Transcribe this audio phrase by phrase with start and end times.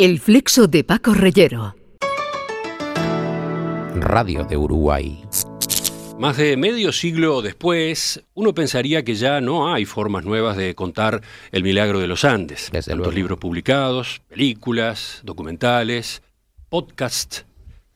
[0.00, 1.76] El flexo de Paco Reyero.
[3.96, 5.22] Radio de Uruguay.
[6.18, 11.20] Más de medio siglo después, uno pensaría que ya no hay formas nuevas de contar
[11.52, 12.70] el milagro de los Andes.
[12.72, 13.12] Desde Tantos luego.
[13.12, 16.22] libros publicados, películas, documentales,
[16.70, 17.44] podcasts,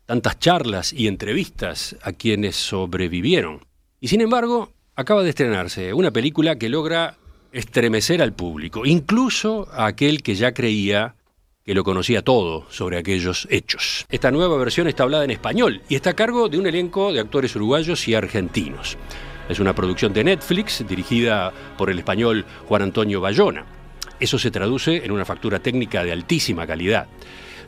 [0.05, 3.65] tantas charlas y entrevistas a quienes sobrevivieron.
[3.99, 7.17] Y sin embargo, acaba de estrenarse una película que logra
[7.51, 11.15] estremecer al público, incluso a aquel que ya creía
[11.65, 14.05] que lo conocía todo sobre aquellos hechos.
[14.11, 17.21] Esta nueva versión está hablada en español y está a cargo de un elenco de
[17.21, 18.99] actores uruguayos y argentinos.
[19.49, 23.65] Es una producción de Netflix dirigida por el español Juan Antonio Bayona.
[24.21, 27.07] Eso se traduce en una factura técnica de altísima calidad.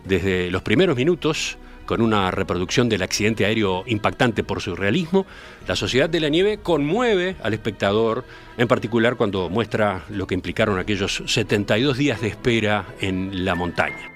[0.05, 5.25] Desde los primeros minutos, con una reproducción del accidente aéreo impactante por su realismo,
[5.67, 8.25] la Sociedad de la Nieve conmueve al espectador,
[8.59, 14.11] en particular cuando muestra lo que implicaron aquellos 72 días de espera en la montaña.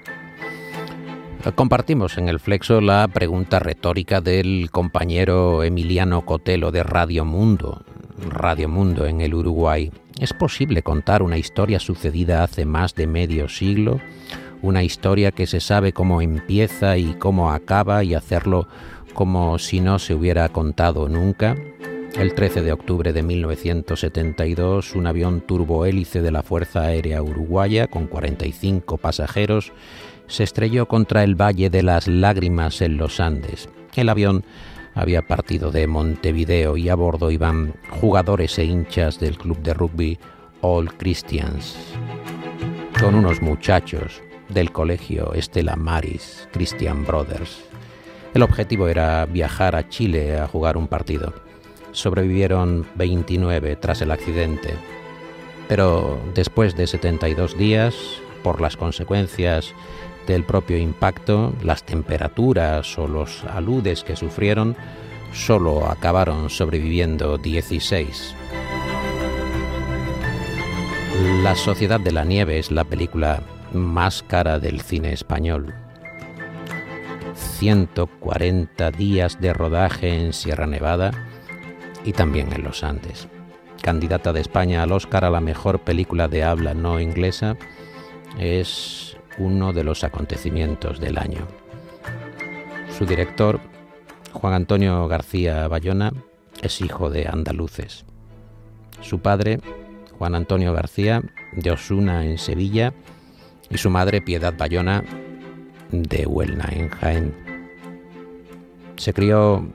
[1.55, 7.83] Compartimos en el Flexo la pregunta retórica del compañero Emiliano Cotelo de Radio Mundo,
[8.29, 9.91] Radio Mundo en el Uruguay.
[10.19, 13.99] ¿Es posible contar una historia sucedida hace más de medio siglo?
[14.61, 18.67] Una historia que se sabe cómo empieza y cómo acaba y hacerlo
[19.15, 21.55] como si no se hubiera contado nunca.
[22.15, 28.05] El 13 de octubre de 1972, un avión turbohélice de la Fuerza Aérea Uruguaya con
[28.05, 29.71] 45 pasajeros
[30.27, 33.67] se estrelló contra el Valle de las Lágrimas en los Andes.
[33.95, 34.43] El avión
[34.93, 40.19] había partido de Montevideo y a bordo iban jugadores e hinchas del club de rugby
[40.61, 41.77] All Christians,
[42.99, 44.21] con unos muchachos
[44.53, 47.63] del colegio Estela Maris Christian Brothers.
[48.33, 51.33] El objetivo era viajar a Chile a jugar un partido.
[51.91, 54.75] Sobrevivieron 29 tras el accidente,
[55.67, 57.95] pero después de 72 días,
[58.43, 59.73] por las consecuencias
[60.27, 64.75] del propio impacto, las temperaturas o los aludes que sufrieron,
[65.33, 68.35] solo acabaron sobreviviendo 16.
[71.43, 73.41] La Sociedad de la Nieve es la película
[73.73, 75.73] más cara del cine español.
[77.35, 81.11] 140 días de rodaje en Sierra Nevada
[82.03, 83.27] y también en los Andes.
[83.81, 87.57] Candidata de España al Oscar a la mejor película de habla no inglesa,
[88.37, 91.47] es uno de los acontecimientos del año.
[92.97, 93.59] Su director,
[94.33, 96.13] Juan Antonio García Bayona,
[96.61, 98.05] es hijo de andaluces.
[99.01, 99.59] Su padre,
[100.17, 102.93] Juan Antonio García, de Osuna en Sevilla,
[103.71, 105.03] y su madre, Piedad Bayona,
[105.91, 107.33] de Huelna en Jaén.
[108.97, 109.65] Se crió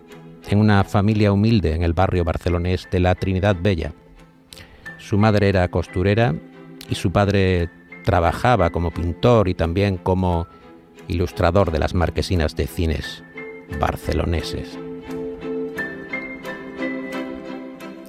[0.49, 3.93] en una familia humilde en el barrio barcelonés de la Trinidad Bella.
[4.99, 6.35] Su madre era costurera
[6.89, 7.69] y su padre
[8.05, 10.47] trabajaba como pintor y también como
[11.09, 13.25] ilustrador de las marquesinas de cines
[13.81, 14.79] barceloneses.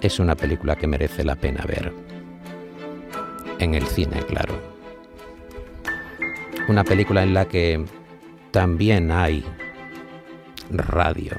[0.02, 1.92] Es una película que merece la pena ver.
[3.60, 4.77] En el cine, claro.
[6.68, 7.86] Una película en la que
[8.52, 9.44] también hay
[10.70, 11.34] radio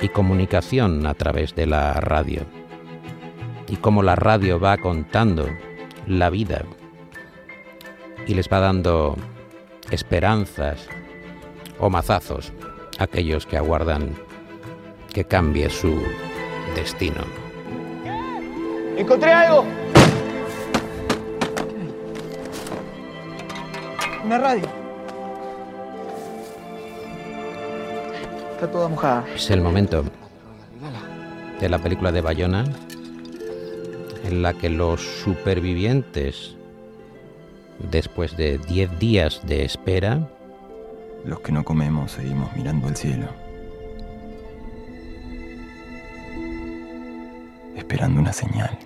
[0.00, 2.42] y comunicación a través de la radio.
[3.68, 5.48] Y cómo la radio va contando
[6.06, 6.64] la vida
[8.26, 9.16] y les va dando
[9.90, 10.88] esperanzas
[11.78, 12.52] o mazazos
[12.98, 14.14] a aquellos que aguardan
[15.12, 16.02] que cambie su
[16.74, 17.22] destino.
[18.96, 19.83] ¡Encontré algo!
[24.24, 24.66] Una radio.
[28.52, 29.24] Está toda mojada.
[29.34, 30.04] Es el momento
[31.60, 32.64] de la película de Bayona
[34.24, 36.56] en la que los supervivientes,
[37.90, 40.26] después de 10 días de espera,
[41.24, 43.26] Los que no comemos seguimos mirando al cielo.
[47.76, 48.78] Esperando una señal.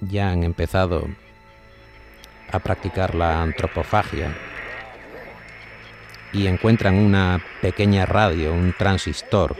[0.00, 1.06] ya han empezado
[2.52, 4.32] a practicar la antropofagia
[6.32, 9.56] y encuentran una pequeña radio, un transistor.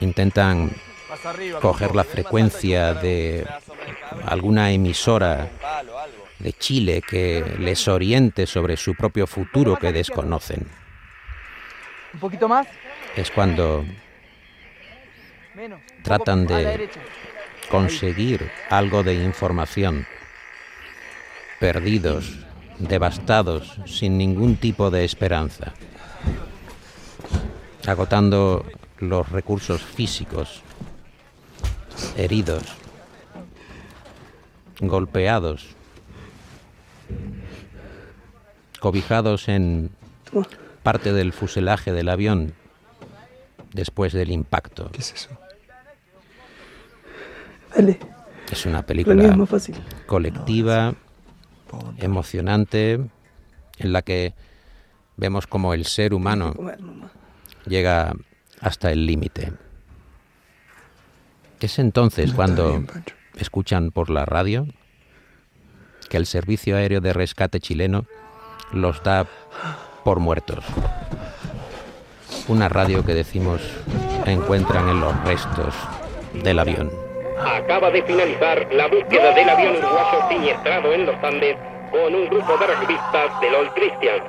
[0.00, 0.70] Intentan
[1.60, 3.46] coger la frecuencia de
[4.26, 5.48] alguna emisora
[6.38, 10.66] de Chile que les oriente sobre su propio futuro que desconocen.
[12.14, 12.66] Un poquito más.
[13.14, 13.84] Es cuando
[16.02, 16.88] Tratan de-
[17.70, 20.06] conseguir algo de información.
[21.60, 22.38] Perdidos,
[22.78, 25.72] devastados, sin ningún tipo de esperanza.
[27.86, 28.64] Agotando
[28.98, 30.62] los recursos físicos,
[32.16, 32.62] heridos,
[34.80, 35.76] golpeados.
[38.80, 39.90] cobijados en
[40.82, 42.54] parte del fuselaje del avión
[43.74, 44.88] después del impacto.
[44.90, 45.28] ¿Qué es eso?
[47.76, 47.98] Dale,
[48.50, 49.76] Es una película fácil.
[50.06, 50.94] colectiva,
[51.98, 53.00] emocionante,
[53.78, 54.34] en la que
[55.16, 56.54] vemos como el ser humano
[57.66, 58.14] llega
[58.60, 59.52] hasta el límite.
[61.60, 62.84] Es entonces cuando
[63.36, 64.66] escuchan por la radio
[66.08, 68.06] que el Servicio Aéreo de Rescate chileno
[68.72, 69.26] los da
[70.04, 70.64] por muertos.
[72.48, 73.60] Una radio que decimos
[74.26, 75.74] encuentran en los restos
[76.42, 76.99] del avión.
[77.44, 81.56] Acaba de finalizar la búsqueda del avión uruguayo siniestrado en los Andes
[81.90, 84.20] con un grupo de rugbyistas del Old Christian.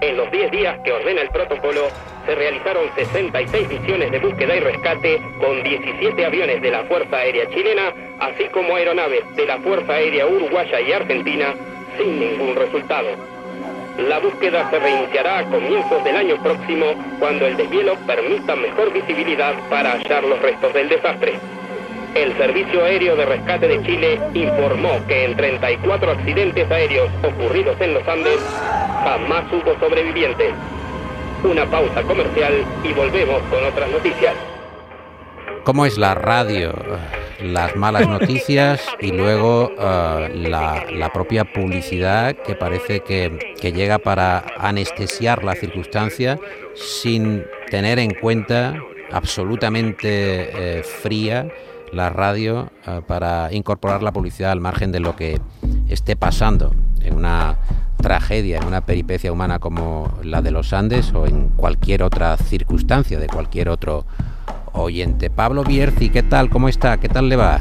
[0.00, 1.88] En los 10 días que ordena el protocolo,
[2.26, 7.48] se realizaron 66 misiones de búsqueda y rescate con 17 aviones de la Fuerza Aérea
[7.50, 11.54] Chilena, así como aeronaves de la Fuerza Aérea Uruguaya y Argentina,
[11.96, 13.08] sin ningún resultado.
[13.98, 16.86] La búsqueda se reiniciará a comienzos del año próximo
[17.18, 21.40] cuando el deshielo permita mejor visibilidad para hallar los restos del desastre.
[22.18, 27.94] El Servicio Aéreo de Rescate de Chile informó que en 34 accidentes aéreos ocurridos en
[27.94, 28.40] los Andes
[29.04, 30.52] jamás hubo sobrevivientes.
[31.44, 34.34] Una pausa comercial y volvemos con otras noticias.
[35.62, 36.74] ¿Cómo es la radio?
[37.40, 44.44] Las malas noticias y luego la, la propia publicidad que parece que, que llega para
[44.58, 46.36] anestesiar la circunstancia
[46.74, 48.74] sin tener en cuenta
[49.12, 51.48] absolutamente eh, fría
[51.92, 55.40] la radio eh, para incorporar la publicidad al margen de lo que
[55.88, 57.58] esté pasando en una
[57.96, 63.18] tragedia, en una peripecia humana como la de los Andes o en cualquier otra circunstancia
[63.18, 64.06] de cualquier otro
[64.72, 65.30] oyente.
[65.30, 66.48] Pablo Bierzi, ¿qué tal?
[66.50, 66.98] ¿Cómo está?
[66.98, 67.60] ¿Qué tal le va?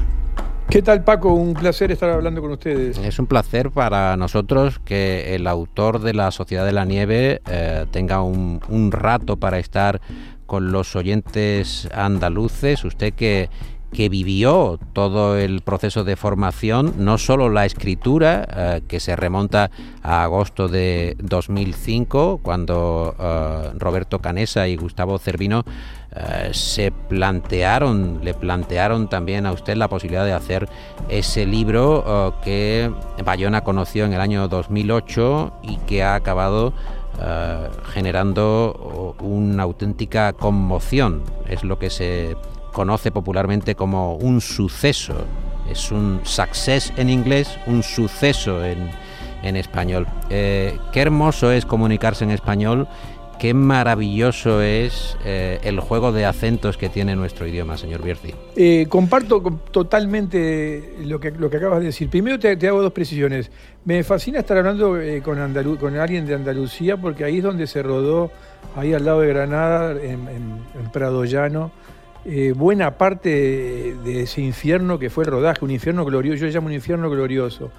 [0.69, 1.33] ¿Qué tal, Paco?
[1.33, 2.97] Un placer estar hablando con ustedes.
[2.97, 7.85] Es un placer para nosotros que el autor de La Sociedad de la Nieve eh,
[7.89, 10.01] tenga un, un rato para estar
[10.45, 12.83] con los oyentes andaluces.
[12.83, 13.49] Usted que,
[13.91, 19.71] que vivió todo el proceso de formación, no solo la escritura, eh, que se remonta
[20.03, 25.63] a agosto de 2005, cuando eh, Roberto Canesa y Gustavo Cervino
[26.11, 30.67] eh, se plantearon, le plantearon también a usted la posibilidad de hacer
[31.09, 32.91] ese libro que
[33.23, 36.73] Bayona conoció en el año 2008 y que ha acabado
[37.93, 41.23] generando una auténtica conmoción.
[41.49, 42.35] Es lo que se
[42.77, 45.15] conoce popularmente como un suceso.
[45.67, 48.91] Es un success en inglés, un suceso en,
[49.41, 50.05] en español.
[50.29, 52.87] Eh, qué hermoso es comunicarse en español
[53.39, 58.33] Qué maravilloso es eh, el juego de acentos que tiene nuestro idioma, señor Bierzi.
[58.55, 59.39] Eh, comparto
[59.69, 62.09] totalmente lo que, lo que acabas de decir.
[62.09, 63.51] Primero te, te hago dos precisiones.
[63.85, 67.67] Me fascina estar hablando eh, con, Andalu- con alguien de Andalucía porque ahí es donde
[67.67, 68.31] se rodó,
[68.75, 71.69] ahí al lado de Granada, en, en- en Prado Llano,
[72.29, 73.29] eh, buena parte
[74.03, 77.09] de, ese infierno que fue el rodaje, un infierno glorioso, yo le llamo un infierno
[77.09, 77.71] glorioso.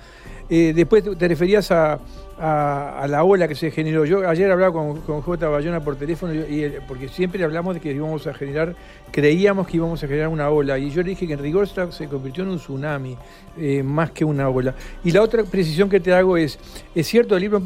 [0.48, 1.98] Eh, después te- referías a,
[2.40, 4.06] la ola que se generó.
[4.06, 5.48] Yo ayer hablaba con, con J.
[5.48, 8.74] Bayona por teléfono, y, porque siempre hablamos de que íbamos a generar,
[9.10, 12.08] creíamos que íbamos a generar una ola, y yo le dije que en rigor se
[12.08, 13.18] convirtió en un tsunami,
[13.58, 14.74] eh, más que una ola.
[15.04, 16.58] Y la otra precisión que te hago es,
[16.94, 17.60] es cierto, el libro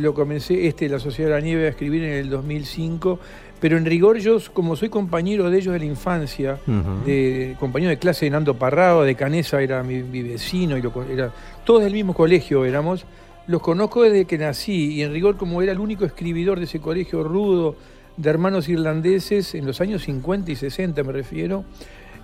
[0.00, 3.18] lo comencé, este, La Sociedad de la Nieve, a escribir en el 2005,
[3.60, 6.58] pero en rigor yo, como soy compañero de ellos de la infancia,
[7.04, 10.92] de compañero de clase de Nando Parrado, de Canesa era mi, mi vecino, y lo,
[11.10, 11.32] era,
[11.64, 13.04] todos del mismo colegio éramos,
[13.46, 16.80] los conozco desde que nací, y en rigor como era el único escribidor de ese
[16.80, 17.76] colegio rudo
[18.16, 21.64] de hermanos irlandeses, en los años 50 y 60 me refiero,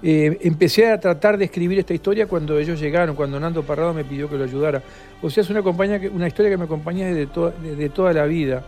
[0.02, 4.04] eh, empecé a tratar de escribir esta historia cuando ellos llegaron, cuando Nando Parrado me
[4.04, 4.82] pidió que lo ayudara.
[5.22, 8.12] O sea, es una, compañía que- una historia que me acompaña desde, to- desde toda
[8.12, 8.64] la vida.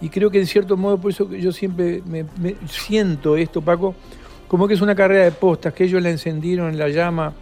[0.00, 2.26] Y creo que en cierto modo, por eso que yo siempre me,
[2.68, 3.94] siento esto, Paco,
[4.48, 7.32] como que es una carrera de postas, que ellos la encendieron en la llama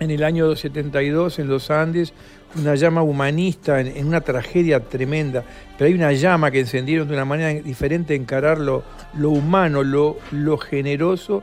[0.00, 2.12] en el año 72 en los Andes,
[2.56, 5.44] una llama humanista, en, en una tragedia tremenda,
[5.78, 8.82] pero hay una llama que encendieron de una manera diferente de encarar lo,
[9.14, 11.42] lo humano, lo, lo generoso.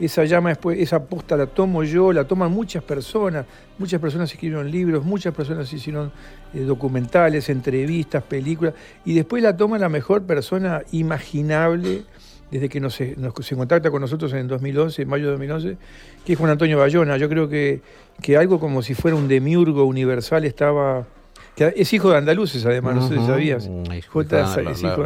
[0.00, 3.44] Esa llama después, esa posta la tomo yo, la toman muchas personas,
[3.78, 6.10] muchas personas escribieron libros, muchas personas hicieron
[6.54, 8.72] eh, documentales, entrevistas, películas,
[9.04, 12.04] y después la toma la mejor persona imaginable
[12.50, 15.76] desde que nos, nos- se contacta con nosotros en 2011, en mayo de 2011,
[16.24, 17.16] que es Juan Antonio Bayona.
[17.16, 17.80] Yo creo que,
[18.22, 21.06] que algo como si fuera un demiurgo universal estaba...
[21.54, 23.68] que es hijo de andaluces, además, no sé si sabías.
[24.08, 24.24] J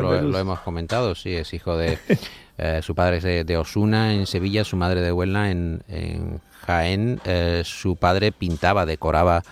[0.03, 1.99] lo, es lo hemos comentado, sí, es hijo de...
[2.59, 6.41] eh, su padre es de, de Osuna, en Sevilla, su madre de Huelna, en, en
[6.67, 7.21] Jaén.
[7.25, 9.43] Eh, su padre pintaba, decoraba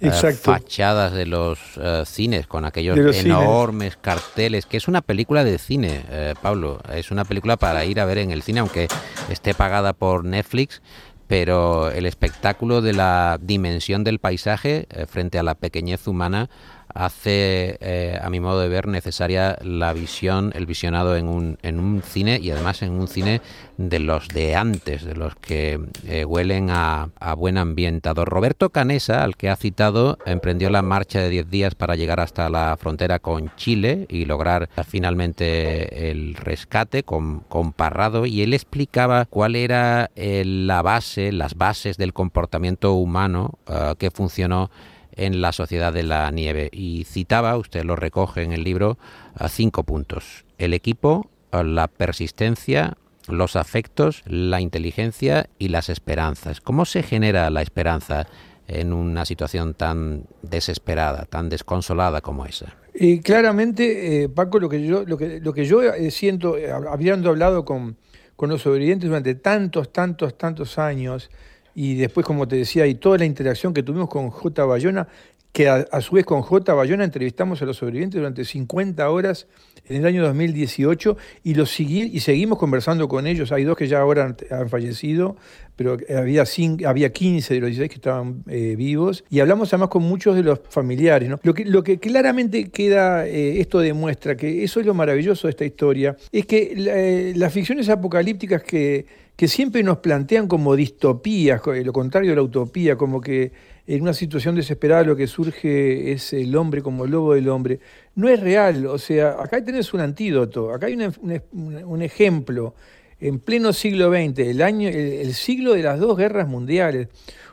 [0.00, 0.52] eh, Exacto.
[0.52, 1.58] fachadas de los
[2.06, 3.24] cines con aquellos cines.
[3.24, 6.80] enormes carteles, que es una película de cine, eh, Pablo.
[6.92, 8.88] Es una película para ir a ver en el cine, aunque
[9.28, 10.80] esté pagada por Netflix.
[11.26, 16.50] Pero el espectáculo de la dimensión del paisaje eh, frente a la pequeñez humana
[16.94, 21.78] hace, eh, a mi modo de ver, necesaria la visión, el visionado en un, en
[21.78, 23.40] un cine y además en un cine
[23.76, 28.24] de los de antes, de los que eh, huelen a, a buen ambientado.
[28.24, 32.48] Roberto Canesa, al que ha citado, emprendió la marcha de 10 días para llegar hasta
[32.50, 38.54] la frontera con Chile y lograr eh, finalmente el rescate con, con Parrado y él
[38.54, 43.58] explicaba cuál era la base, las bases del comportamiento humano
[43.98, 44.70] que funcionó
[45.16, 46.68] en la sociedad de la nieve.
[46.72, 48.98] Y citaba, usted lo recoge en el libro,
[49.34, 50.44] a cinco puntos.
[50.58, 52.96] El equipo, la persistencia,
[53.28, 56.60] los afectos, la inteligencia y las esperanzas.
[56.60, 58.26] ¿Cómo se genera la esperanza
[58.66, 62.74] en una situación tan desesperada, tan desconsolada como esa?
[62.94, 66.72] Y claramente, eh, Paco, lo que yo, lo que, lo que yo eh, siento, eh,
[66.72, 67.96] hab- habiendo hablado con,
[68.36, 71.30] con los sobrevivientes durante tantos, tantos, tantos años,
[71.74, 74.64] y después, como te decía, y toda la interacción que tuvimos con J.
[74.64, 75.08] Bayona,
[75.52, 76.72] que a, su vez con J.
[76.74, 79.46] Bayona entrevistamos a los sobrevivientes durante 50 horas
[79.88, 83.52] en el año 2018 y, los seguí, y seguimos conversando con ellos.
[83.52, 85.36] Hay dos que ya ahora han, fallecido,
[85.76, 89.24] pero había, cin- había 15 de los 16 que estaban eh, vivos.
[89.30, 91.30] Y hablamos además con muchos de los familiares.
[91.42, 96.16] Lo, que, claramente queda, eh, esto demuestra que eso es lo maravilloso de esta historia,
[96.32, 99.06] es que eh, las ficciones apocalípticas que,
[99.36, 103.52] que siempre nos plantean como distopías, lo contrario de la utopía, como que
[103.86, 107.80] en una situación desesperada lo que surge es el hombre como el lobo del hombre,
[108.20, 108.86] no es real.
[108.86, 112.74] O sea, acá tenés un antídoto, acá hay un, ejemplo.
[113.18, 117.08] En pleno siglo XX, el, año, el, el siglo de las dos guerras mundiales,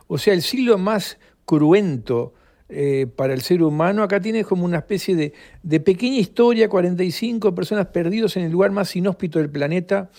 [0.08, 2.34] o sea, el siglo más cruento
[2.70, 5.34] eh, para el ser humano, acá tienes como una especie de,
[5.64, 10.10] de pequeña historia, 45 personas perdidos en el lugar más inhóspito del planeta,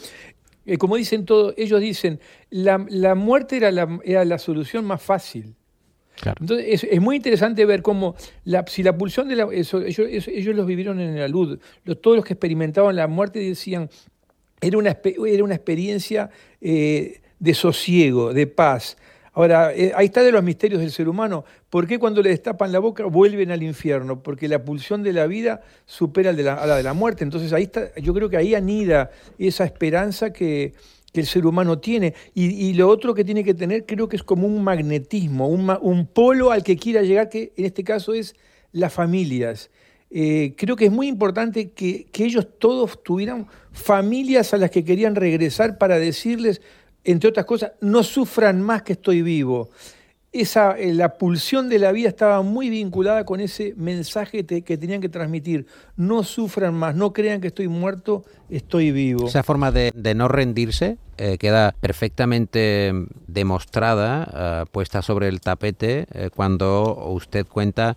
[0.64, 5.02] eh, como dicen todos, ellos dicen, la, la muerte era la, era la solución más
[5.02, 5.54] fácil.
[6.40, 9.48] Entonces es, es muy interesante ver cómo, la, si la pulsión de la...
[9.52, 11.58] Eso, ellos, ellos los vivieron en la luz,
[12.00, 13.88] todos los que experimentaban la muerte decían,
[14.60, 18.96] era una, era una experiencia eh, de sosiego, de paz.
[19.32, 21.44] Ahora, eh, ahí está de los misterios del ser humano.
[21.70, 24.20] ¿Por qué cuando le destapan la boca vuelven al infierno?
[24.20, 27.22] Porque la pulsión de la vida supera de a la de la muerte.
[27.22, 30.74] Entonces ahí está, yo creo que ahí anida esa esperanza que,
[31.12, 32.14] que el ser humano tiene.
[32.34, 35.70] Y, y lo otro que tiene que tener creo que es como un magnetismo, un,
[35.80, 38.34] un polo al que quiera llegar, que en este caso es
[38.72, 39.70] las familias.
[40.10, 44.84] Eh, creo que es muy importante que, que ellos todos tuvieran familias a las que
[44.84, 46.62] querían regresar para decirles,
[47.04, 49.70] entre otras cosas, no sufran más que estoy vivo.
[50.30, 55.00] Esa, eh, la pulsión de la vida estaba muy vinculada con ese mensaje que tenían
[55.00, 55.66] que transmitir.
[55.96, 59.26] No sufran más, no crean que estoy muerto, estoy vivo.
[59.26, 62.92] Esa forma de, no rendirse eh, queda perfectamente
[63.26, 67.96] demostrada, eh, puesta sobre el tapete, cuando usted cuenta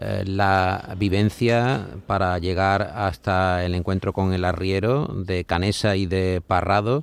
[0.00, 7.02] la vivencia para llegar hasta el encuentro con el arriero de Canesa y de Parrado.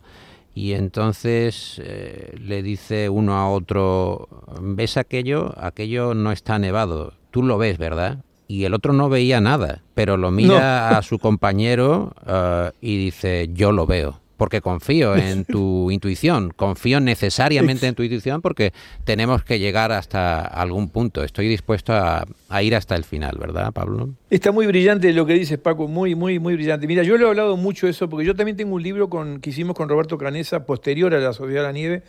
[0.56, 4.30] Y entonces eh, le dice uno a otro,
[4.62, 5.54] ¿ves aquello?
[5.58, 7.14] Aquello no está nevado.
[7.30, 8.24] Tú lo ves, ¿verdad?
[8.48, 13.50] Y el otro no veía nada, pero lo mira a su compañero eh, y dice,
[13.54, 14.22] yo lo veo.
[14.38, 18.74] Porque confío en tu intuición, confío necesariamente en tu intuición porque
[19.04, 21.24] tenemos que llegar hasta algún punto.
[21.24, 24.10] Estoy dispuesto a, a ir hasta el final, ¿verdad, Pablo?
[24.30, 26.88] Está muy brillante lo que dices, Paco, muy, muy, muy brillante.
[26.88, 29.39] Mira, yo le he hablado mucho de eso, porque yo también tengo un libro con,
[29.39, 32.04] que hicimos con Roberto Canesa, posterior a la Sociedad de la Nieve,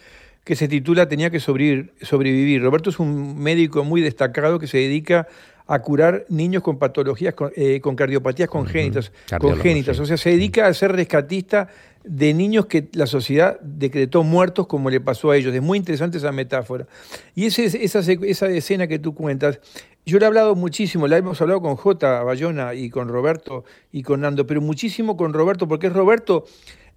[0.45, 1.93] que se titula Tenía que sobrevivir.
[2.03, 2.63] sobrevivir.
[2.63, 5.27] Roberto es un médico muy destacado que se dedica
[5.67, 9.97] a curar niños con patologías, con, eh, con cardiopatías congénitas, congénitas.
[9.97, 10.03] sí.
[10.03, 11.69] O sea, se dedica a ser rescatista
[12.07, 15.53] de niños que la sociedad decretó muertos como le pasó a ellos.
[15.55, 16.87] Es muy interesante esa metáfora.
[17.35, 19.59] Y esa, esa escena que tú cuentas,
[20.07, 22.23] yo le he hablado muchísimo, la hemos hablado con J.
[22.23, 26.45] Bayona y con Roberto y con Nando, pero muchísimo con Roberto, porque es Roberto.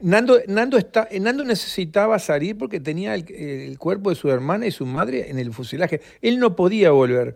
[0.01, 4.86] Nando, Nando, está, Nando necesitaba salir porque tenía el, cuerpo de su hermana y su
[4.86, 6.01] madre en el fuselaje.
[6.22, 7.36] Él no podía volver.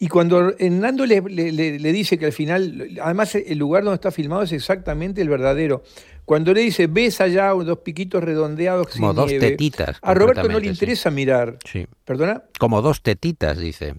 [0.00, 4.10] Y cuando Nando le- le- le dice que al final, además el lugar donde está
[4.10, 5.82] filmado es exactamente el verdadero.
[6.24, 10.48] Cuando le dice, ves allá dos piquitos redondeados Como sin dos nieve", tetitas, A Roberto
[10.48, 11.58] no le interesa mirar.
[11.64, 11.86] Sí.
[12.04, 12.44] ¿Perdona?
[12.58, 13.94] Como dos tetitas, dice.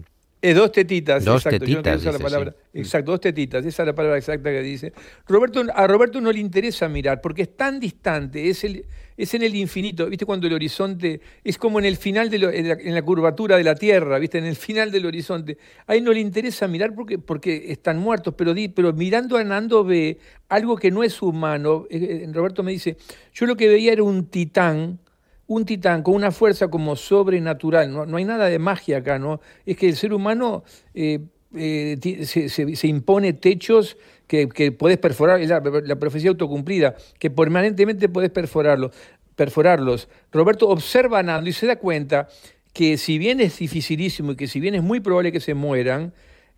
[0.48, 1.66] Eh, dos tetitas, Dos exacto.
[1.66, 2.54] yo no la palabra.
[2.72, 2.78] sí.
[2.78, 4.92] Exacto, dos tetitas, esa es la palabra exacta que dice.
[5.26, 8.84] Roberto, a Roberto no le interesa mirar porque es tan distante, es, el,
[9.16, 10.24] es en el infinito, ¿viste?
[10.24, 13.56] Cuando el horizonte es como en el final, de lo- en, la, en la curvatura
[13.56, 14.38] de la Tierra, ¿viste?
[14.38, 15.58] En el final del horizonte.
[15.86, 19.42] A él no le interesa mirar porque, porque están muertos, pero, di- pero mirando a
[19.44, 21.86] Nando ve algo que no es humano.
[21.90, 22.96] Eh, eh, Roberto me dice,
[23.34, 25.00] yo lo que veía era un titán
[25.46, 29.40] un titán con una fuerza como sobrenatural, no, no hay nada de magia acá, ¿no?
[29.64, 31.20] Es que el ser humano eh,
[31.54, 38.90] eh, se, impone techos que, que podés perforar, la, profecía autocumplida, que permanentemente podés perforarlo,
[39.36, 40.08] perforarlos.
[40.32, 42.28] Roberto observa a Nando y se da cuenta
[42.72, 46.12] que si bien es dificilísimo y que si bien es muy probable que se mueran,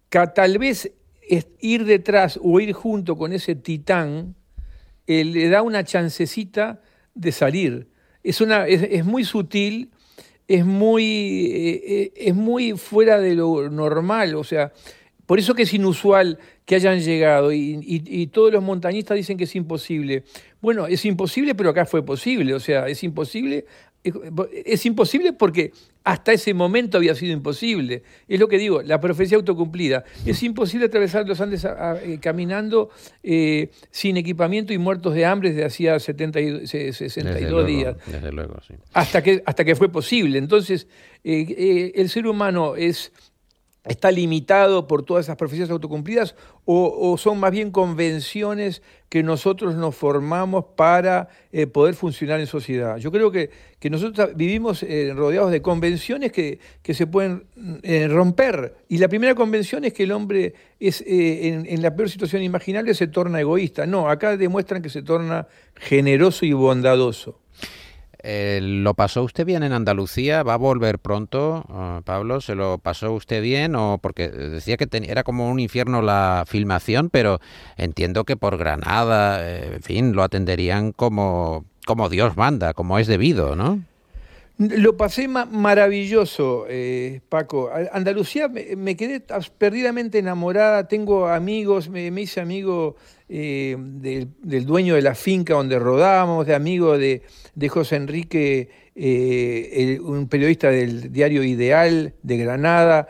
[0.09, 0.90] ca- tal vez
[1.61, 4.35] ir detrás o ir junto con ese titán
[5.07, 6.80] eh, le da una chancecita
[7.14, 7.88] de salir.
[8.28, 9.90] Es, una, es, es muy sutil,
[10.47, 11.04] es muy,
[11.52, 14.73] eh, eh, es muy fuera de lo normal, o sea,
[15.26, 19.37] por eso que es inusual que hayan llegado y, y- y todos los montañistas dicen
[19.37, 20.25] que es imposible.
[20.61, 23.66] Bueno, es imposible, pero acá fue posible, o sea, es imposible,
[24.05, 24.14] es,
[24.64, 25.73] es imposible porque
[26.05, 28.02] hasta ese momento había sido imposible.
[28.28, 30.05] Es lo que digo, la profecía autocumplida.
[30.25, 32.88] Es imposible atravesar los Andes a- a- eh, caminando
[33.23, 37.67] eh, sin equipamiento y muertos de hambre desde hacía 70 y- se- Desde 62 luego,
[37.69, 38.75] días Desde luego, sí.
[38.95, 40.38] hasta que, hasta que fue posible.
[40.38, 40.87] Entonces,
[41.25, 43.12] eh, eh, el ser humano es,
[43.85, 49.75] está limitado por todas esas profecías autocumplidas o, o son más bien convenciones que nosotros
[49.75, 52.99] nos formamos para eh, poder funcionar en sociedad.
[52.99, 57.44] Yo creo que, que nosotros vivimos eh, rodeados de convenciones que, que se pueden
[57.82, 58.76] eh, romper.
[58.88, 62.92] Y la primera convención es que el hombre es en, en la peor situación imaginable
[62.92, 63.87] se torna egoísta.
[63.87, 67.40] No, acá demuestran que se torna generoso y bondadoso.
[68.22, 70.42] Eh, ¿Lo pasó usted bien en Andalucía?
[70.42, 72.40] ¿Va a volver pronto, ah, Pablo?
[72.40, 73.76] ¿Se lo pasó usted bien?
[73.76, 77.40] o Porque decía que ten- era como un infierno la filmación, pero
[77.76, 83.06] entiendo que por Granada, eh, en fin, lo atenderían como, como Dios manda, como es
[83.06, 83.82] debido, ¿no?
[84.59, 87.71] Lo pasé ma- maravilloso, eh, Paco.
[87.93, 89.23] Andalucía me, quedé
[89.57, 90.88] perdidamente enamorada.
[90.88, 92.97] Tengo amigos, me, hice amigo
[93.29, 97.23] eh, del, del dueño de la finca donde rodamos, de amigo de,
[97.55, 103.07] de José Enrique, eh, un periodista del diario Ideal de Granada.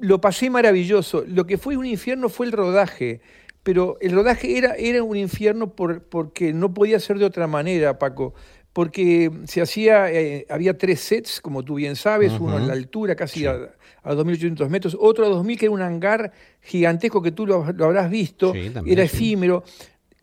[0.00, 1.22] Lo pasé maravilloso.
[1.28, 3.20] Lo que fue un infierno fue el rodaje.
[3.62, 7.98] Pero el rodaje era, era un infierno por, porque no podía ser de otra manera,
[7.98, 8.32] Paco
[8.72, 13.16] porque se hacía, eh, había tres sets, como tú bien sabes, uno en la altura,
[13.16, 13.56] casi a,
[14.02, 17.84] a 2.800 metros, otro a 2.000, que era un hangar gigantesco que tú lo, lo
[17.86, 19.16] habrás visto, Sí, también, era sí.
[19.16, 19.64] efímero.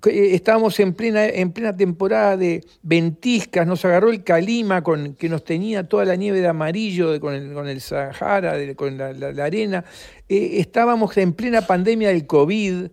[0.06, 5.28] Eh, Estábamos en plena, en plena temporada de ventiscas, nos agarró el calima con, que
[5.28, 8.98] nos tenía toda la nieve de amarillo de- con, el, con el Sahara, de- con
[8.98, 9.84] la, la- la arena.
[10.30, 12.86] Eh, estábamos en plena pandemia del COVID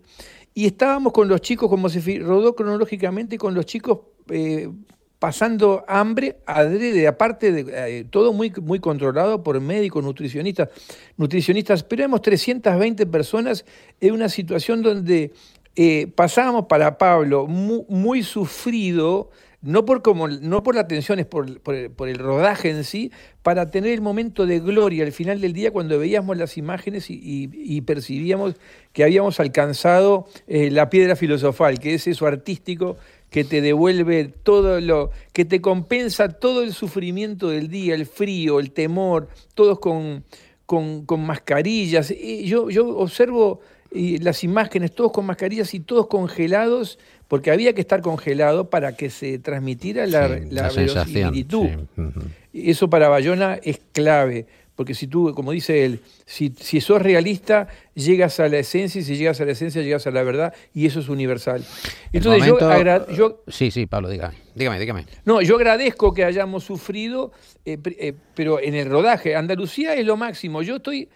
[0.55, 4.67] y estábamos con los chicos, como se rodó cronológicamente, con los chicos eh,
[5.19, 10.69] pasando hambre adrede, aparte de eh, todo muy, muy controlado por médicos, nutricionistas,
[11.17, 13.65] nutricionistas, pero éramos 320 personas
[14.01, 15.31] en una situación donde
[15.75, 19.29] eh, pasábamos para Pablo mu- muy, sufrido,
[19.61, 23.91] no por, como, no por la tensión, es por, el, rodaje en sí, para tener
[23.91, 28.55] el momento de gloria al final del día cuando veíamos las imágenes y percibíamos
[28.93, 32.97] que habíamos alcanzado eh, la piedra filosofal, que es eso artístico
[33.35, 38.61] que te devuelve todo lo, que te compensa todo el sufrimiento del día, el frío,
[38.61, 40.23] el temor, todos con,
[40.65, 42.11] con, con mascarillas.
[42.11, 43.59] Y yo, yo observo
[43.91, 49.09] las imágenes, todos con mascarillas y todos congelados, porque había que estar congelado para que
[49.09, 51.89] se transmitiera la, Sí, la sensación.
[52.53, 57.67] Eso para Bayona es clave, porque si tú, como dice él, si, si sos realista,
[57.93, 60.85] llegas a la esencia, y si llegas a la esencia, llegas a la verdad, y
[60.85, 61.63] eso es universal.
[62.11, 65.05] Entonces momento- yo, agra- yo, Sí, sí, Pablo, dígame, dígame, dígame.
[65.23, 67.31] no, yo agradezco que hayamos sufrido,
[67.65, 70.61] eh, eh, pero en el rodaje, Andalucía es lo máximo.
[70.61, 71.07] Yo estoy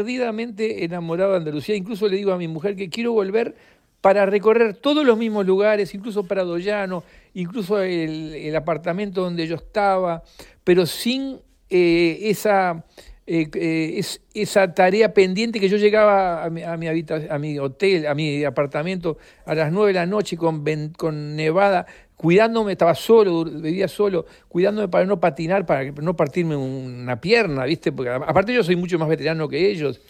[0.00, 1.74] perdidamente enamorado de Andalucía.
[1.76, 3.54] Incluso le digo a mi mujer que quiero volver
[4.00, 7.02] para recorrer todos los mismos lugares, incluso Prado Llano,
[7.34, 10.22] incluso el, el apartamento donde yo estaba,
[10.64, 11.38] pero sin
[11.70, 12.84] eh, esa,
[13.26, 17.38] eh, eh, es- esa tarea pendiente que yo llegaba a mi, a mi, habita- a
[17.38, 20.64] mi hotel, a mi apartamento a las nueve de la noche con,
[20.96, 27.20] con nevada, cuidándome, estaba solo, vivía solo, cuidándome para no patinar, para no partirme una
[27.20, 27.92] pierna, ¿viste?
[27.92, 30.00] Porque aparte yo soy mucho más veterano que ellos,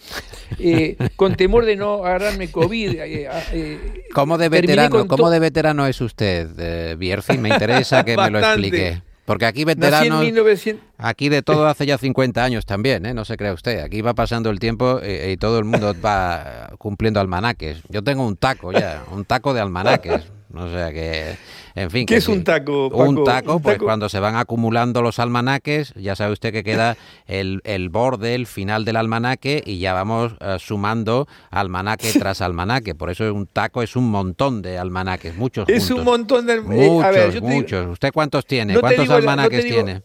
[0.58, 2.90] eh, con temor de no agarrarme COVID.
[3.00, 3.78] eh, eh,
[4.12, 7.38] ¿Cómo de veterano, cómo de veterano es usted, eh, Bierzi?
[7.38, 9.02] Me interesa que me lo explique.
[9.26, 10.82] Porque aquí Nací en veteranos, 1900.
[10.96, 13.12] aquí de todo hace ya 50 años también, ¿eh?
[13.12, 13.80] no se crea usted.
[13.80, 17.82] Aquí va pasando el tiempo y, y todo el mundo va cumpliendo almanaques.
[17.88, 20.32] Yo tengo un taco ya, un taco de almanaques.
[20.58, 21.36] O sea que,
[21.74, 22.06] en fin.
[22.06, 25.18] ¿Qué que es un taco, Un taco, Un pues taco- cuando se van acumulando los
[25.18, 29.92] almanaques, ya sabe usted que queda el, el borde, el final del almanaque y ya
[29.92, 32.94] vamos eh, sumando almanaque tras almanaque.
[32.94, 36.54] Por eso un taco es un montón de almanaques, muchos Es un montón de.
[36.54, 37.86] eh, Muchos, a ver, yo te digo- muchos.
[37.88, 38.74] ¿Usted cuántos tiene?
[38.74, 40.02] no ¿Cuántos digo no almanaques digo- tiene?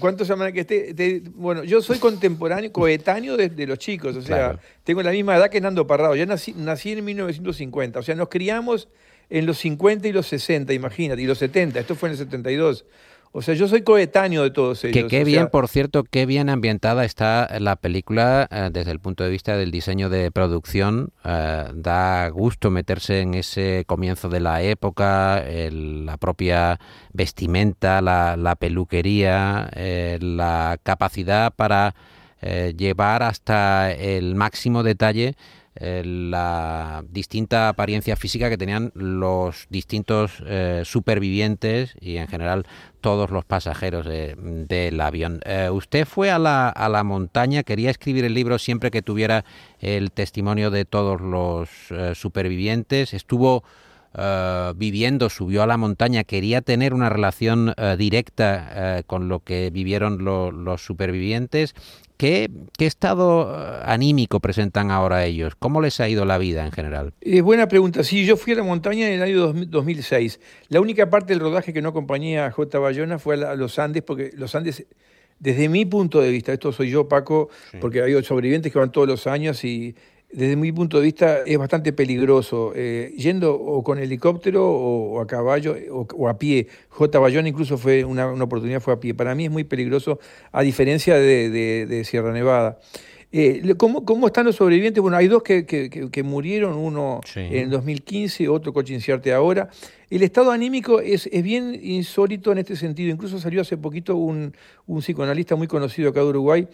[0.00, 0.66] ¿Cuántos almanaques?
[0.66, 4.58] Te, te- bueno, yo soy contemporáneo, coetáneo de, de los chicos, o sea, Claro.
[4.82, 6.16] tengo la misma edad que Nando Parrado.
[6.16, 8.88] Yo nací, nací en 1950, o sea, nos criamos
[9.30, 12.84] en los 50 y los 60, imagínate, y los 70, esto fue en el 72.
[13.36, 14.94] O sea, yo soy coetáneo de todos ellos.
[14.94, 19.00] Que qué bien, sea, por cierto, qué bien ambientada está la película eh, desde el
[19.00, 21.10] punto de vista del diseño de producción.
[21.24, 26.78] eh, da gusto meterse en ese comienzo de la época, el- la propia
[27.12, 31.94] vestimenta, la, la peluquería, eh, la capacidad para
[32.76, 35.34] llevar hasta el máximo detalle
[35.78, 42.66] la distinta apariencia física que tenían los distintos eh, supervivientes y en general
[43.00, 45.40] todos los pasajeros de- del avión.
[45.44, 49.44] Eh, usted fue a la, a la montaña, quería escribir el libro siempre que tuviera
[49.80, 53.64] el testimonio de todos los eh, supervivientes, estuvo
[54.16, 59.40] eh, viviendo, subió a la montaña, quería tener una relación eh, directa eh, con lo
[59.40, 61.74] que vivieron lo- los supervivientes.
[62.16, 62.48] ¿Qué,
[62.78, 65.54] qué estado eh, anímico presentan ahora ellos?
[65.58, 67.12] ¿Cómo les ha ido la vida en general?
[67.20, 68.04] Es buena pregunta.
[68.04, 70.40] Sí, yo fui a la montaña en el año 2000 2006.
[70.68, 72.78] La única parte del rodaje que no acompañé a J.
[72.78, 74.86] Bayona fue a, la- a los Andes, porque los Andes,
[75.40, 77.48] desde mi punto de vista, esto soy yo, Paco,
[77.80, 79.96] porque hay sobrevivientes que van todos los años y
[80.34, 82.72] desde mi punto de vista es bastante peligroso.
[82.74, 86.66] eh, yendo o con helicóptero o, o a caballo o, o a pie.
[86.88, 87.18] J.
[87.18, 89.14] Bayona incluso fue una, una oportunidad, fue a pie.
[89.14, 90.18] Para mí es muy peligroso,
[90.52, 92.78] a diferencia de, de- de Sierra Nevada.
[93.36, 95.00] Eh, ¿cómo, cómo están los sobrevivientes?
[95.02, 97.40] Bueno, hay dos que, que- que- que murieron, uno Sí.
[97.40, 99.70] en 2015, otro Cochinciarte ahora.
[100.08, 103.10] El estado anímico es, es bien insólito en este sentido.
[103.10, 104.54] Incluso salió hace poquito un,
[104.86, 106.68] un psicoanalista muy conocido acá de Uruguay,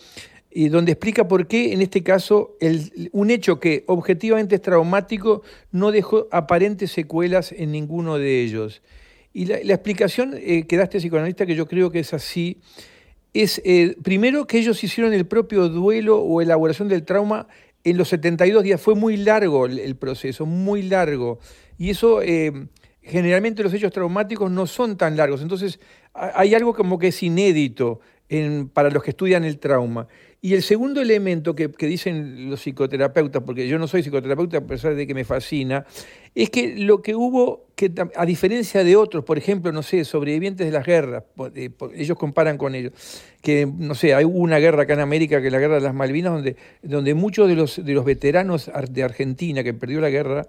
[0.50, 5.42] y donde explica por qué en este caso el- un hecho que objetivamente es traumático
[5.70, 8.82] no dejó aparentes secuelas en ninguno de ellos.
[9.32, 12.58] Y la, explicación eh, que da este psicoanalista, que yo creo que es así,
[13.32, 17.46] es eh, primero que ellos hicieron el propio duelo o elaboración del trauma
[17.84, 18.80] en los 72 días.
[18.80, 21.38] Fue muy largo el, proceso, muy largo.
[21.78, 22.52] Y eso, eh,
[23.02, 25.42] generalmente los hechos traumáticos no son tan largos.
[25.42, 25.78] Entonces,
[26.12, 28.00] ha- hay algo como que es inédito
[28.72, 30.06] para los que estudian el trauma.
[30.42, 34.94] Y el segundo elemento que, dicen los psicoterapeutas, porque yo no soy psicoterapeuta a pesar
[34.94, 35.84] de que me fascina,
[36.34, 40.66] es que lo que hubo, que a diferencia de otros, por ejemplo, no sé, sobrevivientes
[40.66, 41.24] de las guerras,
[41.94, 42.92] ellos comparan con ellos,
[43.42, 45.94] que no sé, hay una guerra acá en América, que es la guerra de las
[45.94, 50.46] Malvinas, donde, donde muchos de los, de los veteranos de Argentina que perdió la guerra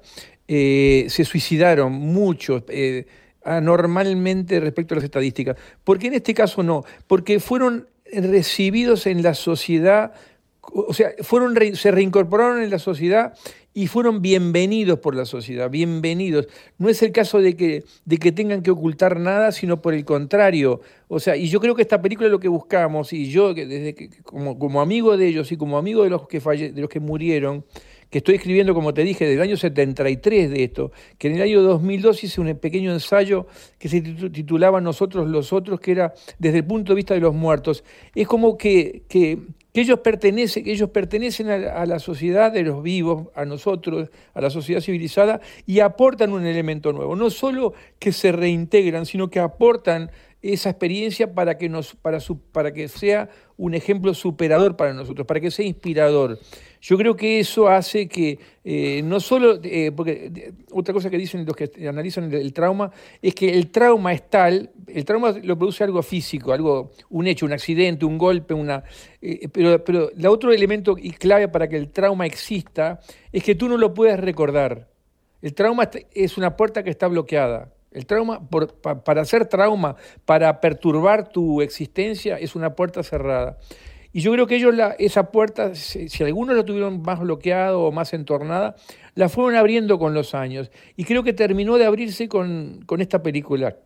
[0.47, 2.63] eh, se suicidaron, muchos.
[2.69, 3.07] eh,
[3.43, 5.57] anormalmente respecto a las estadísticas.
[5.83, 6.83] ¿Por qué en este caso no?
[7.07, 10.13] Porque fueron recibidos en la sociedad,
[10.61, 13.33] o sea, fueron se reincorporaron en la sociedad
[13.73, 16.47] y fueron bienvenidos por la sociedad, bienvenidos.
[16.77, 20.03] No es el caso de que, de que tengan que ocultar nada, sino por el
[20.03, 20.81] contrario.
[21.07, 23.95] O sea, y yo creo que esta película es lo que buscamos, y yo desde
[23.95, 26.89] que, como, como amigo de ellos y como amigo de los que falle- de los
[26.89, 27.63] que murieron,
[28.11, 31.61] que estoy escribiendo, como te dije, del año 73 de esto, que en el año
[31.63, 33.47] 2002 hice un pequeño ensayo
[33.79, 37.21] que se titu- titulaba Nosotros los otros, que era desde el punto de vista de
[37.21, 37.83] los muertos.
[38.13, 39.39] Es como que, que,
[39.73, 44.09] que ellos pertenecen, que ellos pertenecen a, a la sociedad de los vivos, a nosotros,
[44.33, 47.15] a la sociedad civilizada, y aportan un elemento nuevo.
[47.15, 52.39] No solo que se reintegran, sino que aportan esa experiencia para que, nos, para, su,
[52.39, 56.39] para que sea un ejemplo superador para nosotros, para que sea inspirador.
[56.81, 61.17] Yo creo que eso hace que eh, no solo, eh, porque eh, otra cosa que
[61.17, 65.57] dicen los que analizan el, trauma, es que el trauma es tal, el trauma lo
[65.59, 68.83] produce algo físico, algo, un hecho, un accidente, un golpe, una.
[69.53, 72.99] pero, pero el otro elemento y clave para que el trauma exista
[73.31, 74.87] es que tú no lo puedes recordar.
[75.43, 77.71] El trauma es una puerta que está bloqueada.
[77.91, 78.47] El trauma,
[79.03, 83.57] para hacer trauma, para perturbar tu existencia, es una puerta cerrada.
[84.13, 88.13] Y yo creo que ellos esa puerta, si, algunos la tuvieron más bloqueada o más
[88.13, 88.75] entornada,
[89.15, 90.71] la fueron abriendo con los años.
[90.95, 93.77] Y creo que terminó de abrirse con, con esta película.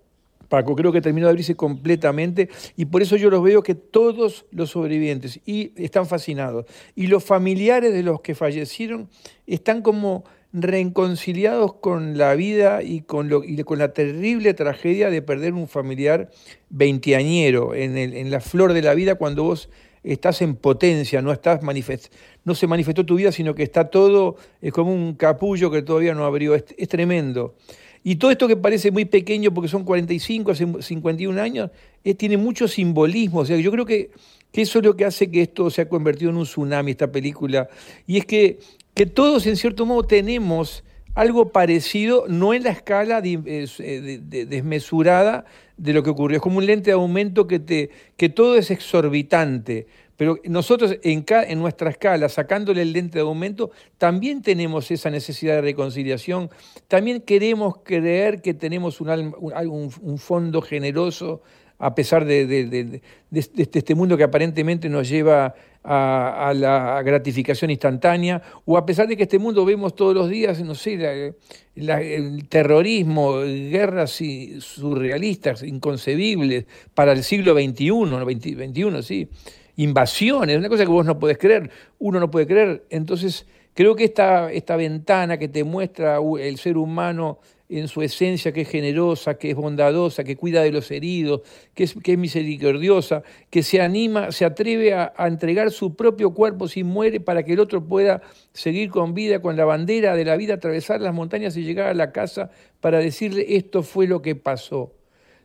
[0.48, 4.46] Paco, creo que terminó de abrirse completamente y por eso yo los veo que todos
[4.52, 6.66] los sobrevivientes y están fascinados
[6.96, 9.10] y los familiares de los que fallecieron
[9.48, 10.24] están como
[10.58, 15.68] reconciliados con la vida y con, lo, y con la terrible tragedia de perder un
[15.68, 16.30] familiar
[16.70, 19.70] veinteañero en, en la flor de la vida cuando vos
[20.04, 22.14] estás en potencia, no, estás manifest
[22.46, 26.14] no se manifestó tu vida, sino que está todo, es como un capullo que todavía
[26.14, 27.56] no abrió, es, es tremendo.
[28.04, 31.72] Y todo esto que parece muy pequeño, porque son 45, 51 años,
[32.04, 33.40] es, tiene mucho simbolismo.
[33.40, 34.12] O sea, yo creo que,
[34.52, 37.12] que, eso es lo que hace que esto se ha convertido en un tsunami, esta
[37.12, 37.68] película.
[38.06, 38.60] Y es que
[38.96, 45.46] que todos en cierto modo tenemos algo parecido, no en la escala eh, desmesurada
[45.78, 46.38] de lo que ocurrió.
[46.38, 49.88] Es como un lente de aumento que, te, que todo es exorbitante.
[50.18, 55.56] Pero nosotros en, en, nuestra escala, sacándole el lente de aumento, también tenemos esa necesidad
[55.56, 56.50] de reconciliación,
[56.88, 61.42] también queremos creer que tenemos un, un, un fondo generoso
[61.78, 68.86] a pesar de, este mundo que aparentemente nos lleva a, la gratificación instantánea, o a
[68.86, 71.34] pesar de que este mundo vemos todos los días, no sé,
[71.76, 74.22] el terrorismo, guerras
[74.60, 79.30] surrealistas, inconcebibles para el siglo XXI, XXI, sí,
[79.78, 81.70] invasiones, una cosa que vos no podés creer,
[82.00, 82.86] uno no puede creer.
[82.90, 88.52] Entonces, creo que esta, esta ventana que te muestra el ser humano en su esencia,
[88.52, 91.42] que es generosa, que es bondadosa, que cuida de los heridos,
[91.74, 97.20] que es, misericordiosa, que se anima, se atreve a, entregar su propio cuerpo si muere
[97.20, 98.22] para que el otro pueda
[98.54, 101.94] seguir con vida, con la bandera de la vida, atravesar las montañas y llegar a
[101.94, 102.52] la casa
[102.82, 104.94] para decirle esto fue lo que pasó.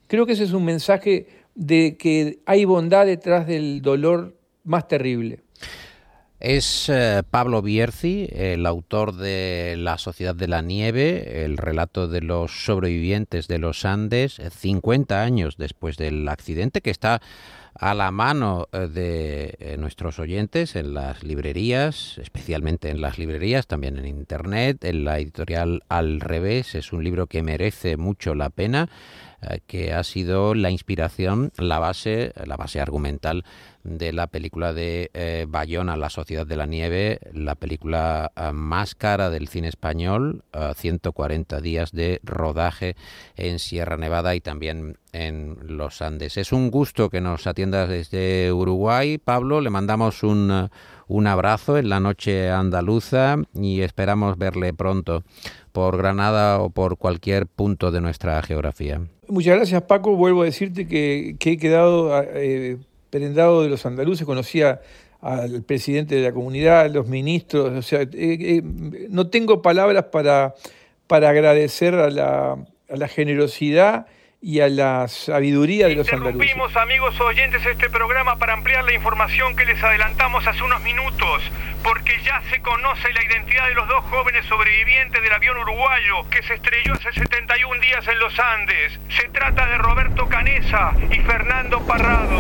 [0.07, 5.41] Creo que ese es un mensaje de que hay bondad detrás del dolor más terrible.
[6.41, 12.23] Es eh, Pablo Bierzi, el autor de La Sociedad de la Nieve, el relato de
[12.23, 17.21] los sobrevivientes de los Andes, 50 años después del accidente, que está
[17.75, 23.67] a la mano eh, de eh, nuestros oyentes en las librerías, especialmente en las librerías,
[23.67, 26.75] también en Internet, en la editorial Al Revés.
[26.75, 28.89] Es un libro que merece mucho la pena
[29.67, 33.47] que ha sido la inspiración, la base, la base argumental
[33.85, 38.95] de la película de eh, Bayona, La Sociedad de la Nieve, la película eh, más
[38.95, 40.45] cara del cine español,
[40.77, 42.97] 140 eh, días de rodaje
[43.37, 46.37] en Sierra Nevada y también en los Andes.
[46.37, 49.61] Es un gusto que nos atiendas desde Uruguay, Pablo.
[49.61, 50.69] Le mandamos un,
[51.09, 55.25] un abrazo en la noche andaluza y esperamos verle pronto
[55.73, 59.01] por Granada o por cualquier punto de nuestra geografía.
[59.29, 62.13] Muchas gracias Paco, vuelvo a decirte que, que he quedado
[63.11, 64.81] prendado de los andaluces, conocía
[65.21, 68.63] al presidente de la comunidad, los ministros, o sea, eh, eh,
[69.11, 70.55] no tengo palabras para,
[71.07, 74.07] para agradecer a la, a la generosidad
[74.43, 76.35] y a la sabiduría de los andaluces.
[76.35, 81.43] Interrumpimos, amigos oyentes, este programa para ampliar la información que les adelantamos hace unos minutos,
[81.83, 86.43] porque ya se conoce la identidad de los dos jóvenes sobrevivientes del avión uruguayo que
[86.43, 88.99] se estrelló hace 71 días en los Andes.
[89.11, 92.39] Se trata de Roberto Canesa y Fernando Parrado.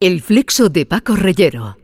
[0.00, 1.83] El flexo de Paco Reyero.